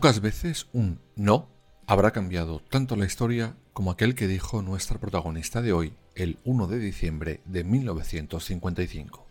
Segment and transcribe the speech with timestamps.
[0.00, 1.50] Pocas veces un no
[1.86, 6.68] habrá cambiado tanto la historia como aquel que dijo nuestra protagonista de hoy el 1
[6.68, 9.26] de diciembre de 1955,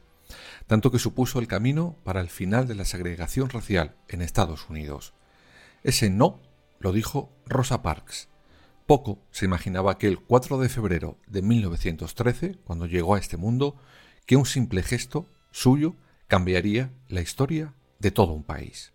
[0.68, 5.16] tanto que supuso el camino para el final de la segregación racial en Estados Unidos.
[5.84, 6.40] Ese no
[6.80, 8.30] lo dijo Rosa Parks.
[8.86, 13.75] Poco se imaginaba que el 4 de febrero de 1913, cuando llegó a este mundo,
[14.28, 15.95] que un simple gesto suyo
[16.28, 18.94] cambiaría la historia de todo un país.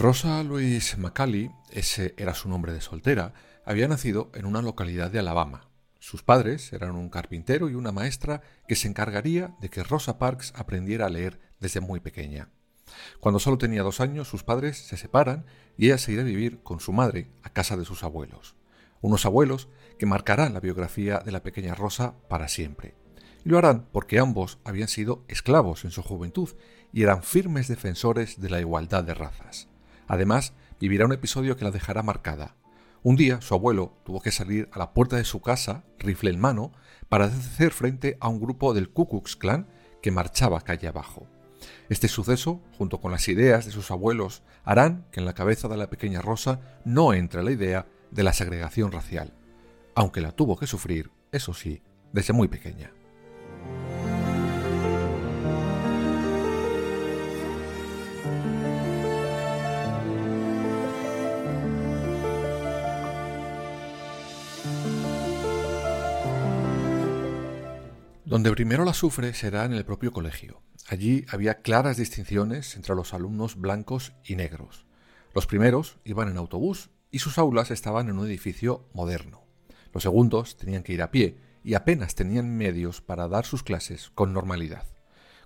[0.00, 3.34] Rosa Louise McCallie, ese era su nombre de soltera,
[3.66, 5.68] había nacido en una localidad de Alabama.
[5.98, 10.54] Sus padres eran un carpintero y una maestra que se encargaría de que Rosa Parks
[10.56, 12.48] aprendiera a leer desde muy pequeña.
[13.20, 15.44] Cuando solo tenía dos años, sus padres se separan
[15.76, 18.56] y ella se irá a vivir con su madre a casa de sus abuelos.
[19.02, 22.94] Unos abuelos que marcarán la biografía de la pequeña Rosa para siempre.
[23.44, 26.48] Lo harán porque ambos habían sido esclavos en su juventud
[26.90, 29.69] y eran firmes defensores de la igualdad de razas.
[30.10, 32.56] Además, vivirá un episodio que la dejará marcada.
[33.04, 36.40] Un día su abuelo tuvo que salir a la puerta de su casa, rifle en
[36.40, 36.72] mano,
[37.08, 39.68] para hacer frente a un grupo del Ku Klux Klan
[40.02, 41.28] que marchaba calle abajo.
[41.88, 45.76] Este suceso, junto con las ideas de sus abuelos, harán que en la cabeza de
[45.76, 49.32] la pequeña Rosa no entre la idea de la segregación racial,
[49.94, 51.82] aunque la tuvo que sufrir, eso sí,
[52.12, 52.90] desde muy pequeña.
[68.30, 70.62] Donde primero la sufre será en el propio colegio.
[70.86, 74.86] Allí había claras distinciones entre los alumnos blancos y negros.
[75.34, 79.42] Los primeros iban en autobús y sus aulas estaban en un edificio moderno.
[79.92, 84.12] Los segundos tenían que ir a pie y apenas tenían medios para dar sus clases
[84.14, 84.86] con normalidad.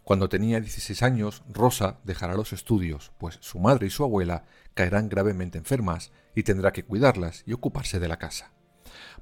[0.03, 4.44] Cuando tenía 16 años, Rosa dejará los estudios, pues su madre y su abuela
[4.75, 8.53] caerán gravemente enfermas y tendrá que cuidarlas y ocuparse de la casa.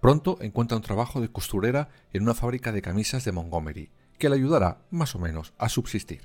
[0.03, 4.35] Pronto encuentra un trabajo de costurera en una fábrica de camisas de Montgomery, que le
[4.35, 6.23] ayudará, más o menos, a subsistir.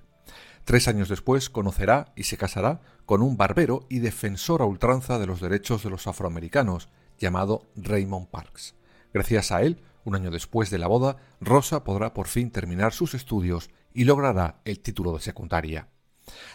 [0.63, 5.27] Tres años después conocerá y se casará con un barbero y defensor a ultranza de
[5.27, 6.89] los derechos de los afroamericanos,
[7.19, 8.73] llamado Raymond Parks.
[9.13, 13.13] Gracias a él, un año después de la boda, Rosa podrá por fin terminar sus
[13.13, 15.87] estudios y logrará el título de secundaria.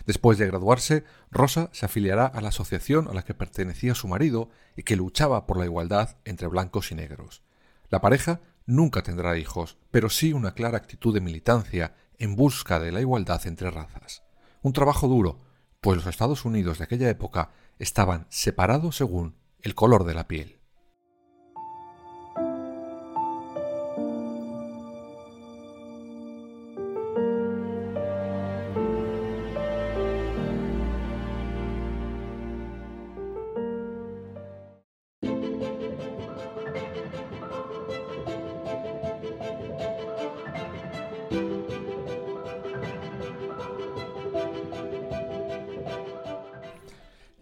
[0.07, 4.51] Después de graduarse, Rosa se afiliará a la asociación a la que pertenecía su marido
[4.77, 7.43] y que luchaba por la igualdad entre blancos y negros.
[7.89, 12.93] La pareja nunca tendrá hijos, pero sí una clara actitud de militancia en busca de
[12.93, 14.23] la igualdad entre razas.
[14.63, 15.41] Un trabajo duro,
[15.81, 20.62] pues los Estados Unidos de aquella época estaban separados según el color de la piel.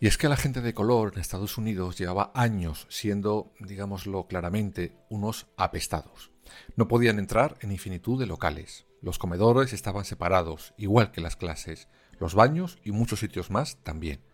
[0.02, 4.96] Y es que la gente de color en Estados Unidos llevaba años siendo, digámoslo claramente,
[5.10, 6.30] unos apestados.
[6.74, 8.86] No podían entrar en infinitud de locales.
[9.02, 11.88] Los comedores estaban separados, igual que las clases.
[12.18, 14.24] Los baños y muchos sitios más también.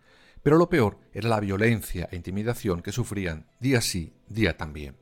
[0.41, 4.97] Pero lo peor era la violencia e intimidación que sufrían día sí, día también.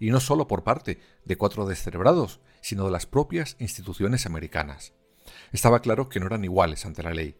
[0.00, 4.94] Y no solo por parte de cuatro descerebrados, sino de las propias instituciones americanas.
[5.52, 7.36] Estaba claro que no eran iguales ante la ley,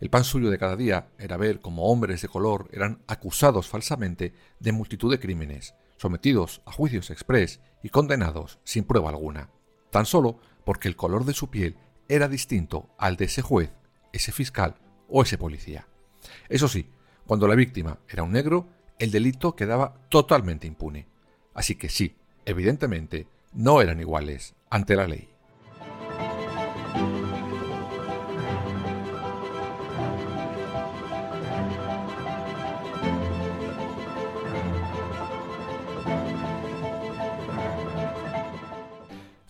[0.00, 4.32] el pan suyo de cada día era ver cómo hombres de color eran acusados falsamente
[4.58, 9.50] de multitud de crímenes, sometidos a juicios express y condenados sin prueba alguna,
[9.90, 11.76] tan solo porque el color de su piel
[12.08, 13.70] era distinto al de ese juez,
[14.12, 14.74] ese fiscal
[15.08, 15.86] o ese policía.
[16.48, 16.90] Eso sí,
[17.26, 18.68] cuando la víctima era un negro,
[18.98, 21.06] el delito quedaba totalmente impune.
[21.54, 25.29] Así que sí, evidentemente, no eran iguales ante la ley.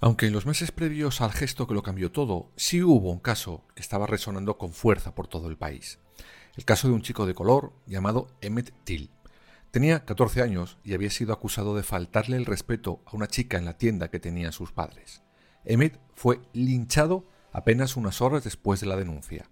[0.02, 3.66] Aunque en los meses previos al gesto que lo cambió todo, sí hubo un caso
[3.74, 5.98] que estaba resonando con fuerza por todo el país.
[6.56, 9.10] El caso de un chico de color llamado Emmett Till.
[9.70, 13.66] Tenía 14 años y había sido acusado de faltarle el respeto a una chica en
[13.66, 15.22] la tienda que tenían sus padres.
[15.66, 19.50] Emmett fue linchado apenas unas horas después de la denuncia.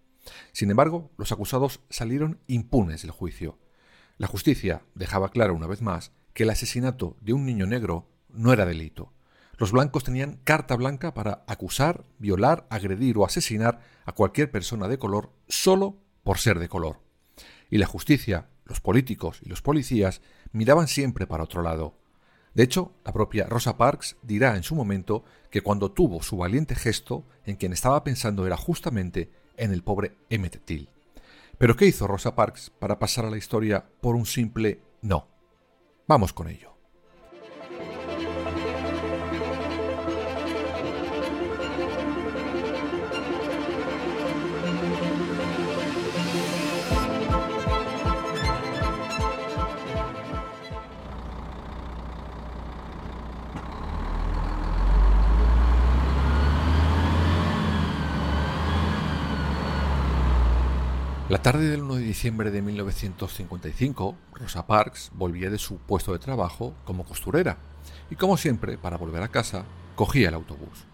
[0.52, 3.58] Sin embargo, los acusados salieron impunes del juicio.
[4.16, 8.54] La justicia dejaba claro una vez más que el asesinato de un niño negro no
[8.54, 9.12] era delito.
[9.58, 14.99] Los blancos tenían carta blanca para acusar, violar, agredir o asesinar a cualquier persona de
[14.99, 17.00] color solo por ser de color.
[17.69, 20.20] Y la justicia los políticos y los policías
[20.52, 21.94] miraban siempre para otro lado.
[22.55, 26.75] De hecho, la propia Rosa Parks dirá en su momento que cuando tuvo su valiente
[26.75, 30.88] gesto, en quien estaba pensando era justamente en el pobre Emmett Till.
[31.56, 35.28] Pero ¿qué hizo Rosa Parks para pasar a la historia por un simple no?
[36.06, 36.77] Vamos con ello.
[61.38, 66.19] La tarde del 1 de diciembre de 1955, Rosa Parks volvía de su puesto de
[66.19, 67.58] trabajo como costurera
[68.11, 69.64] y como siempre, para volver a casa,
[69.94, 70.85] cogía el autobús.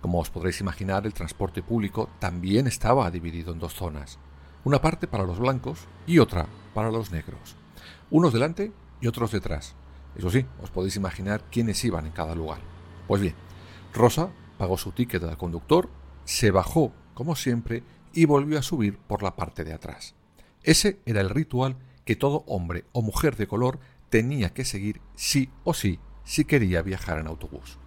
[0.00, 4.18] Como os podréis imaginar, el transporte público también estaba dividido en dos zonas,
[4.64, 7.54] una parte para los blancos y otra para los negros,
[8.10, 9.76] unos delante y otros detrás.
[10.16, 12.58] Eso sí, os podéis imaginar quiénes iban en cada lugar.
[13.06, 13.36] Pues bien,
[13.94, 15.88] Rosa pagó su ticket al conductor,
[16.24, 20.14] se bajó, como siempre, y volvió a subir por la parte de atrás.
[20.62, 25.50] Ese era el ritual que todo hombre o mujer de color tenía que seguir sí
[25.64, 27.78] o sí si quería viajar en autobús.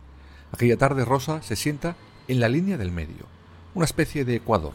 [0.52, 1.96] Aquella tarde Rosa se sienta
[2.28, 3.26] en la línea del medio,
[3.74, 4.74] una especie de ecuador.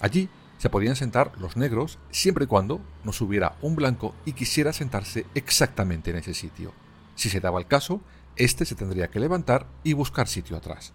[0.00, 4.72] Allí se podían sentar los negros siempre y cuando no subiera un blanco y quisiera
[4.72, 6.72] sentarse exactamente en ese sitio.
[7.14, 8.00] Si se daba el caso,
[8.36, 10.92] éste se tendría que levantar y buscar sitio atrás.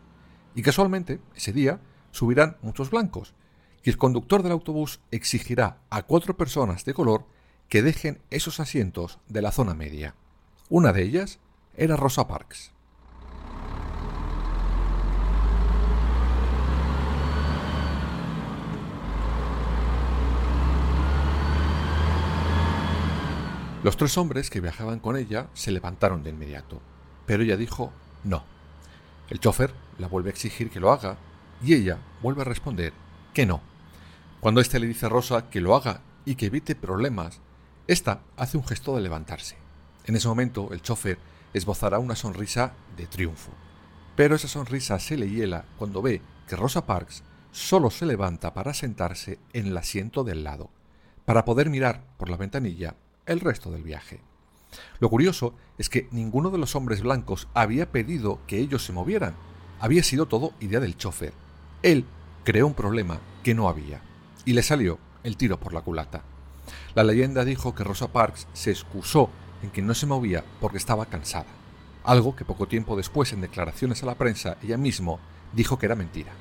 [0.53, 1.79] Y casualmente, ese día,
[2.11, 3.33] subirán muchos blancos,
[3.85, 7.27] y el conductor del autobús exigirá a cuatro personas de color
[7.69, 10.15] que dejen esos asientos de la zona media.
[10.69, 11.37] Una de ellas
[11.77, 12.71] era Rosa Parks.
[23.83, 26.81] Los tres hombres que viajaban con ella se levantaron de inmediato,
[27.27, 27.93] pero ella dijo
[28.23, 28.43] no.
[29.29, 31.17] El chofer la vuelve a exigir que lo haga
[31.63, 32.93] y ella vuelve a responder
[33.31, 33.74] que no.
[34.45, 37.41] Cuando éste le dice a Rosa que lo haga y que evite problemas,
[37.87, 39.55] ésta hace un gesto de levantarse.
[40.05, 41.17] En ese momento, el chofer
[41.55, 43.49] esbozará una sonrisa de triunfo.
[44.15, 48.75] Pero esa sonrisa se le hiela cuando ve que Rosa Parks solo se levanta para
[48.75, 50.69] sentarse en el asiento del lado,
[51.25, 54.21] para poder mirar por la ventanilla el resto del viaje.
[54.99, 59.33] Lo curioso es que ninguno de los hombres blancos había pedido que ellos se movieran.
[59.79, 61.33] Había sido todo idea del chofer.
[61.81, 62.05] Él
[62.43, 64.03] creó un problema que no había
[64.45, 66.21] y le salió el tiro por la culata.
[66.93, 69.29] La leyenda dijo que Rosa Parks se excusó
[69.61, 71.47] en que no se movía porque estaba cansada,
[72.03, 75.19] algo que poco tiempo después en declaraciones a la prensa ella mismo
[75.53, 76.31] dijo que era mentira.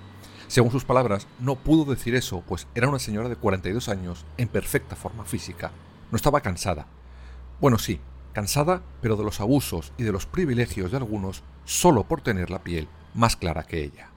[0.46, 4.48] Según sus palabras, no pudo decir eso, pues era una señora de 42 años en
[4.48, 5.72] perfecta forma física.
[6.10, 6.86] No estaba cansada.
[7.60, 7.98] Bueno, sí,
[8.34, 12.62] cansada, pero de los abusos y de los privilegios de algunos solo por tener la
[12.62, 14.10] piel más clara que ella.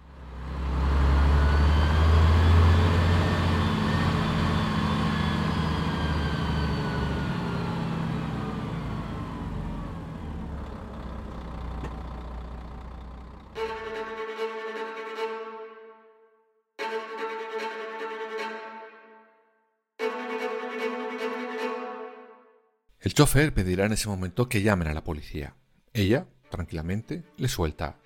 [23.17, 25.55] Chofer pedirá en ese momento que llamen a la policía.
[25.91, 27.97] Ella, tranquilamente, le suelta.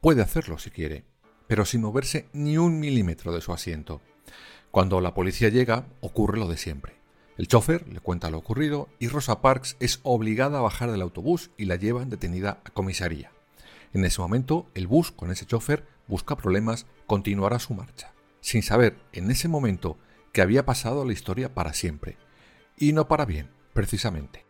[0.00, 1.02] Puede hacerlo si quiere,
[1.48, 4.00] pero sin moverse ni un milímetro de su asiento.
[4.70, 6.94] Cuando la policía llega, ocurre lo de siempre.
[7.36, 11.50] El chofer le cuenta lo ocurrido y Rosa Parks es obligada a bajar del autobús
[11.56, 13.32] y la llevan detenida a comisaría.
[13.92, 18.96] En ese momento, el bus con ese chofer busca problemas, continuará su marcha, sin saber
[19.10, 19.98] en ese momento
[20.30, 22.18] que había pasado la historia para siempre.
[22.76, 24.48] Y no para bien, precisamente.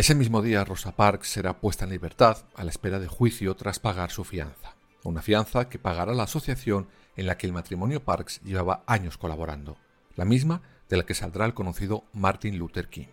[0.00, 3.80] Ese mismo día Rosa Parks será puesta en libertad a la espera de juicio tras
[3.80, 8.40] pagar su fianza, una fianza que pagará la asociación en la que el matrimonio Parks
[8.42, 9.76] llevaba años colaborando,
[10.16, 13.08] la misma de la que saldrá el conocido Martin Luther King.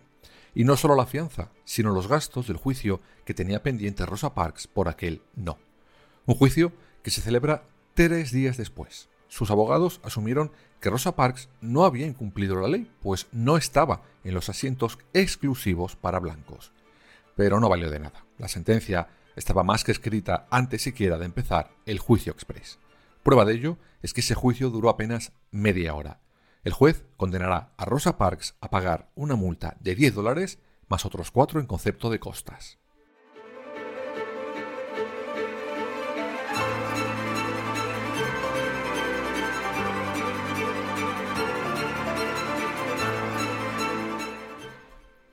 [0.54, 4.66] Y no solo la fianza, sino los gastos del juicio que tenía pendiente Rosa Parks
[4.66, 5.58] por aquel no.
[6.24, 9.10] Un juicio que se celebra tres días después.
[9.28, 14.34] Sus abogados asumieron que Rosa Parks no había incumplido la ley, pues no estaba en
[14.34, 16.72] los asientos exclusivos para blancos
[17.38, 18.24] pero no valió de nada.
[18.36, 19.06] La sentencia
[19.36, 22.80] estaba más que escrita antes siquiera de empezar el juicio express.
[23.22, 26.18] Prueba de ello es que ese juicio duró apenas media hora.
[26.64, 30.58] El juez condenará a Rosa Parks a pagar una multa de 10 dólares
[30.88, 32.80] más otros 4 en concepto de costas.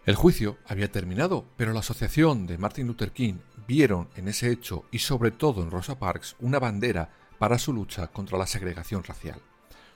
[0.05, 4.85] El juicio había terminado, pero la asociación de Martin Luther King vieron en ese hecho
[4.91, 7.09] y sobre todo en Rosa Parks una bandera
[7.39, 9.41] para su lucha contra la segregación racial.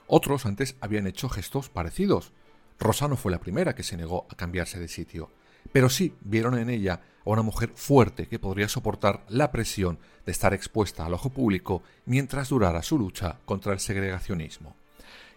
[0.08, 2.32] Otros antes habían hecho gestos parecidos.
[2.80, 5.30] Rosa no fue la primera que se negó a cambiarse de sitio,
[5.70, 10.32] pero sí vieron en ella a una mujer fuerte que podría soportar la presión de
[10.32, 14.74] estar expuesta al ojo público mientras durara su lucha contra el segregacionismo.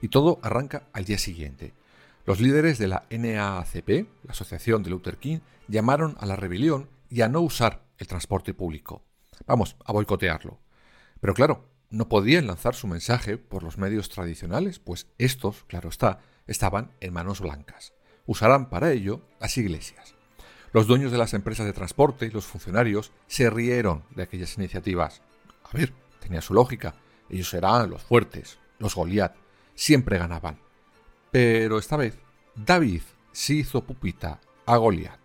[0.01, 1.73] Y todo arranca al día siguiente,
[2.25, 7.21] los líderes de la NAACP, la Asociación de Luther King, llamaron a la rebelión y
[7.21, 9.03] a no usar el transporte público.
[9.45, 10.59] Vamos, a boicotearlo.
[11.19, 16.21] Pero claro, no podían lanzar su mensaje por los medios tradicionales, pues estos, claro está,
[16.47, 17.93] estaban en manos blancas.
[18.25, 20.15] Usarán para ello las iglesias.
[20.71, 25.21] Los dueños de las empresas de transporte y los funcionarios se rieron de aquellas iniciativas.
[25.63, 26.95] A ver, tenía su lógica.
[27.29, 29.35] Ellos eran los fuertes, los Goliat.
[29.75, 30.62] Siempre ganaban.
[31.33, 32.15] Pero esta vez,
[32.55, 35.22] David sí hizo pupita a Goliat.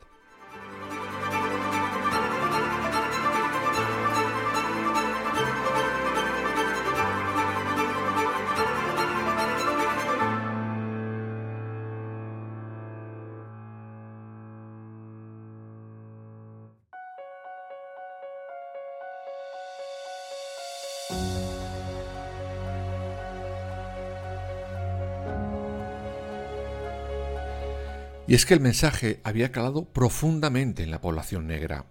[28.28, 31.86] Y es que el mensaje había calado profundamente en la población negra.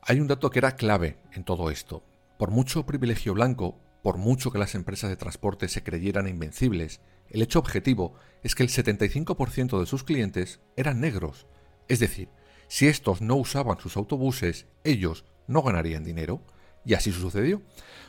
[0.00, 2.04] Hay un dato que era clave en todo esto.
[2.38, 7.42] Por mucho privilegio blanco, por mucho que las empresas de transporte se creyeran invencibles, el
[7.42, 11.48] hecho objetivo es que el 75% de sus clientes eran negros.
[11.88, 12.28] Es decir,
[12.68, 16.40] si estos no usaban sus autobuses, ellos no ganarían dinero.
[16.84, 17.62] Y así sucedió.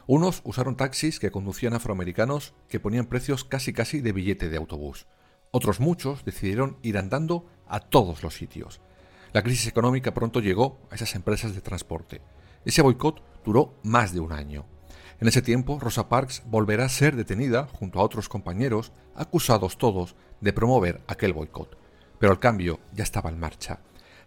[0.06, 5.08] Unos usaron taxis que conducían afroamericanos que ponían precios casi casi de billete de autobús.
[5.54, 8.82] Otros muchos decidieron ir andando a todos los sitios.
[9.34, 12.22] La crisis económica pronto llegó a esas empresas de transporte.
[12.66, 14.66] Ese boicot duró más de un año.
[15.20, 20.16] En ese tiempo, Rosa Parks volverá a ser detenida junto a otros compañeros, acusados todos
[20.42, 21.78] de promover aquel boicot.
[22.20, 23.80] Pero el cambio ya estaba en marcha.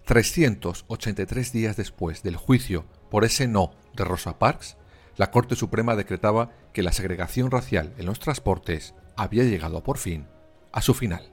[0.06, 4.76] 383 días después del juicio por ese no de Rosa Parks,
[5.16, 10.26] la Corte Suprema decretaba que la segregación racial en los transportes había llegado por fin
[10.72, 11.28] a su final.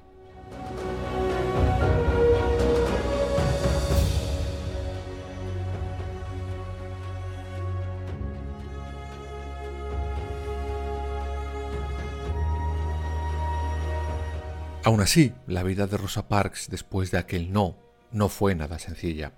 [14.84, 17.76] Aún así, la vida de Rosa Parks después de aquel no
[18.12, 19.34] no fue nada sencilla.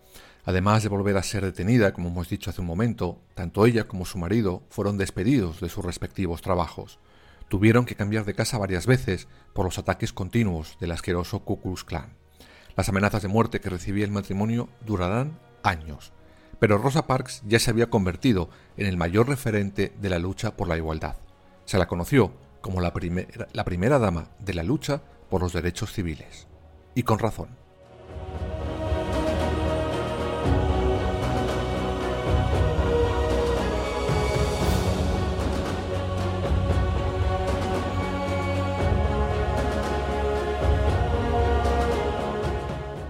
[0.46, 4.06] Además de volver a ser detenida, como hemos dicho hace un momento, tanto ella como
[4.06, 6.98] su marido fueron despedidos de sus respectivos trabajos.
[7.50, 11.84] Tuvieron que cambiar de casa varias veces por los ataques continuos del asqueroso Ku Klux
[11.84, 12.14] Klan.
[12.78, 16.14] Las amenazas de muerte que recibía el matrimonio durarán años,
[16.58, 20.70] pero Rosa Parks ya se había convertido en el mayor referente de la lucha por
[20.70, 21.18] la igualdad.
[21.66, 22.94] Se la conoció como la,
[23.52, 25.02] la primera dama de la lucha
[25.34, 26.48] por los derechos civiles.
[26.94, 27.50] Y con razón.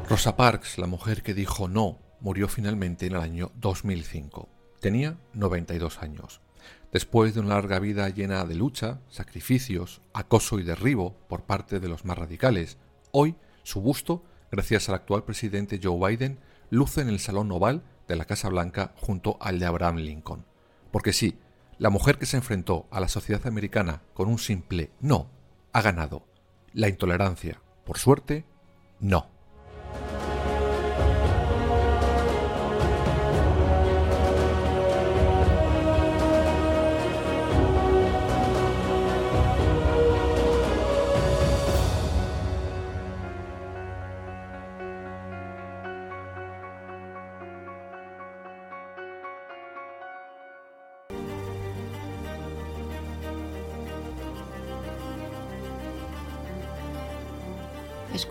[0.08, 4.48] Rosa Parks, la mujer que dijo no, murió finalmente en el año 2005.
[4.80, 6.43] Tenía 92 años.
[6.92, 11.88] Después de una larga vida llena de lucha, sacrificios, acoso y derribo por parte de
[11.88, 12.78] los más radicales,
[13.12, 16.40] hoy Su busto, gracias al actual presidente Joe Biden,
[16.70, 20.46] luce en el Salón Oval de la Casa Blanca junto al de Abraham Lincoln.
[20.92, 21.40] Porque sí,
[21.80, 25.30] la mujer que se enfrentó a la sociedad americana con un simple no
[25.72, 26.26] ha ganado.
[26.74, 28.46] La intolerancia, por suerte,
[29.00, 29.33] no.